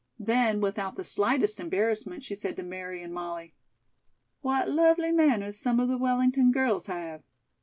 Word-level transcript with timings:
Then, 0.17 0.61
without 0.61 0.95
the 0.95 1.03
slightest 1.03 1.59
embarrassment, 1.59 2.23
she 2.23 2.33
said 2.33 2.55
to 2.55 2.63
Mary 2.63 3.03
and 3.03 3.13
Molly: 3.13 3.53
"What 4.41 4.67
lovely 4.67 5.11
manners 5.11 5.59
some 5.59 5.79
of 5.79 5.89
the 5.89 5.97
Wellington 5.99 6.51
girls 6.51 6.87
have!" 6.87 7.21